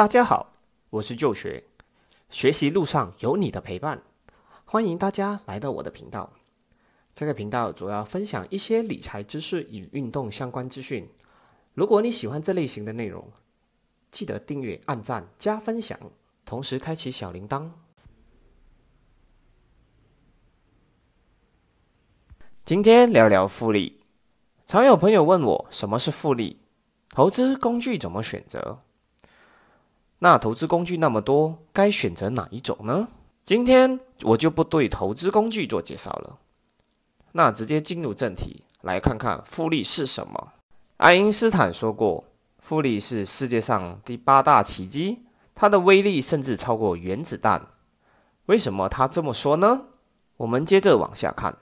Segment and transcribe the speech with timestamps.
[0.00, 0.50] 大家好，
[0.88, 1.62] 我是旧学，
[2.30, 4.02] 学习路上有你的陪伴，
[4.64, 6.32] 欢迎大家来到我的频道。
[7.14, 11.06] 这个频道主要分享一些理财知识与运动相关资讯。
[11.74, 13.30] 如果你喜欢这类型的内容，
[14.10, 16.00] 记得订阅、按赞、加分享，
[16.46, 17.70] 同时开启小铃铛。
[22.64, 24.00] 今天聊聊复利。
[24.64, 26.58] 常有朋友问我什么是复利，
[27.10, 28.78] 投资工具怎么选择？
[30.20, 33.08] 那投资工具那么多，该选择哪一种呢？
[33.42, 36.38] 今天我就不对投资工具做介绍了，
[37.32, 40.52] 那直接进入正题，来看看复利是什么。
[40.98, 42.22] 爱因斯坦说过，
[42.58, 45.20] 复利是世界上第八大奇迹，
[45.54, 47.66] 它的威力甚至超过原子弹。
[48.44, 49.84] 为什么他这么说呢？
[50.36, 51.56] 我们接着往下看。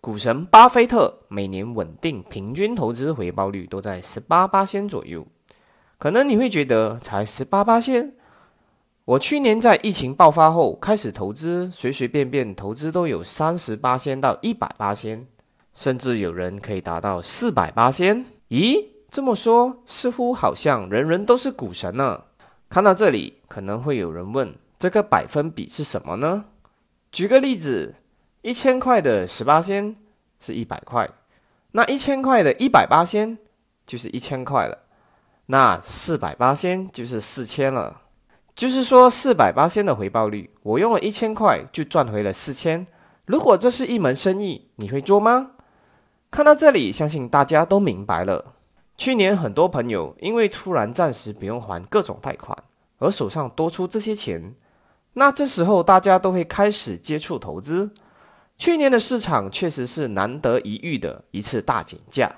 [0.00, 5.24] 股神巴菲特每年稳定平均投资回报率都在十八八仙左右。
[6.02, 8.12] 可能你会觉得才十八八仙，
[9.04, 15.24] 我去年在疫情爆发后开始投资，随随便便投资都有三十八仙到一百八仙，
[15.74, 18.24] 甚至有人可以达到四百八仙。
[18.48, 22.20] 咦，这么说似乎好像人人都是股神呢。
[22.68, 26.46] 看到这里，可能会有人问，这个百分比是什么呢？
[27.12, 27.94] 举个例子。
[28.42, 29.94] 一千块的十八仙
[30.40, 31.08] 是一百块，
[31.70, 33.38] 那一千块的一百八仙
[33.86, 34.76] 就是一千块了，
[35.52, 38.00] 那四百八仙就是四千了。
[38.54, 42.86] 就是说四百八仙的回报率，我用了一千块就赚回了四千。
[43.26, 45.50] 如果这是一门生意，你会做吗？
[46.30, 48.54] 看到这里，相信大家都明白了。
[48.96, 52.56] 去年很多朋友因为突然暂时不用还各种贷款，
[52.96, 54.54] 而手上多出这些钱，
[55.12, 57.90] 那这时候大家都会开始接触投资。
[58.56, 62.36] 去年的市场确实是难得一遇的一次大减价。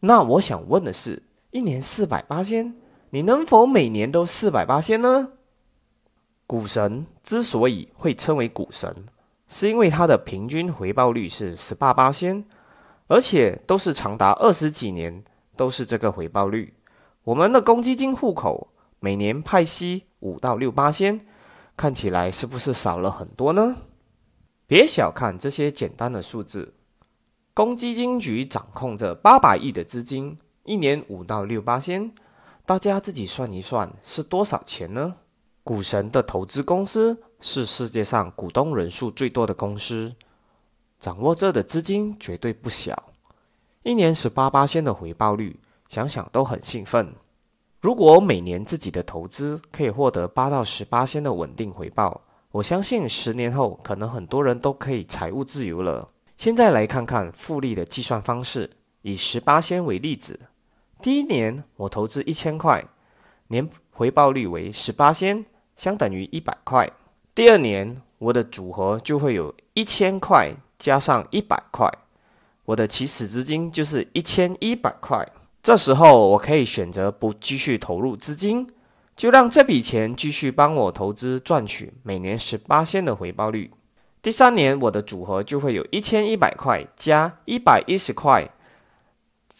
[0.00, 1.22] 那我想问的是，
[1.52, 2.74] 一年四百八仙，
[3.10, 5.32] 你能否每年都四百八仙呢？
[6.46, 9.04] 股神之所以会称为股神，
[9.48, 12.42] 是因为他的平均回报率是十八八仙，
[13.06, 15.22] 而且都是长达二十几年
[15.54, 16.72] 都是这个回报率。
[17.22, 21.26] 我们的公积金户口每年派息五到六八仙，
[21.76, 23.76] 看起来是不是少了很多呢？
[24.66, 26.72] 别小看这些简单的数字，
[27.52, 32.12] 公积金局掌控着八百亿的资金，一年五到六八仙，
[32.64, 35.14] 大家自己算一算是多少钱呢？
[35.64, 40.14] 股神的投资公司是世界上股东人数最多的公司，
[41.00, 43.10] 掌握着的资金绝对不小，
[43.82, 45.58] 一年十八八仙的回报率，
[45.88, 47.12] 想想都很兴奋。
[47.80, 52.20] 如果每年自己的投资可以获得八到十八仙的稳定回报。
[52.52, 56.08] 我相信十年后，可能很多人都可以财务自由了。
[56.36, 58.70] 现在来看看复利的计算方式，
[59.00, 60.38] 以十八仙为例子，
[61.02, 62.84] 第一年我投资一千块，
[63.48, 66.88] 年回报率为十八仙，相等于一百块。
[67.34, 71.90] 第二年我的组合就会有一千块加上一百块，
[72.66, 75.26] 我的起始资金就是一千一百块。
[75.60, 78.72] 这时候我可以选择不继续投入资金。
[79.16, 83.72] 就让这笔钱继续帮我投资，赚取每年十八仙的回报率。
[84.22, 88.48] 第三年，我的组合就会有一千一百块加一百一十块，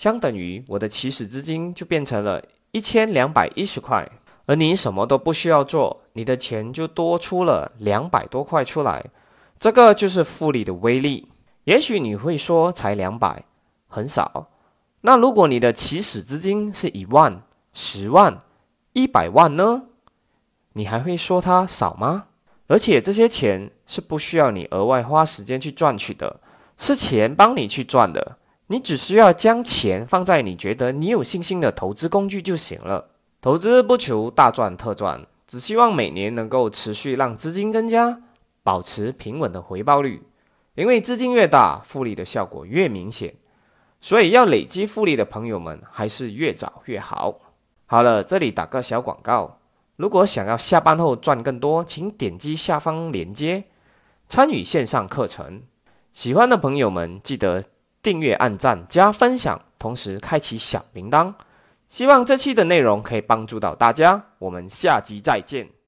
[0.03, 2.43] 相等于我的起始资金就变成了
[2.73, 4.11] 一千两百一十块。
[4.47, 9.07] 而你什么都不需要做，你的钱就多出了两百多块出来。
[9.61, 11.29] 这个就是复利的威力。
[11.63, 13.45] 也许你会说，才两百，
[13.87, 14.49] 很少。
[15.03, 17.41] 那如果你的起始资金是一万、
[17.73, 18.43] 十万？
[18.95, 19.83] 一百万呢？
[20.73, 22.25] 你还会说它少吗？
[22.67, 26.41] 而且这些钱是不需要你额外花时间去赚取的，
[26.77, 28.39] 是钱帮你去赚的。
[28.73, 33.11] 你只需要将钱放在你觉得你有信心的投资工具就行了。
[33.43, 38.23] 投资不求大赚特赚，只希望每年能够持续让资金增加，
[38.63, 40.23] 保持平稳的回报率。
[40.75, 43.35] 因为资金越大，复利的效果越明显。
[44.01, 47.41] 所以要累积复利的朋友们，还是越早越好。
[47.85, 49.59] 好了，这里打个小广告。
[49.97, 53.65] 如果想要下班后赚更多，请点击下方链接
[54.29, 55.61] 参与线上课程。
[56.11, 57.65] 喜欢的朋友们记得
[58.03, 61.33] 订阅、按赞、加分享，同时开启小铃铛。
[61.89, 64.23] 希望这期的内容可以帮助到大家。
[64.39, 65.82] 我们下集再见。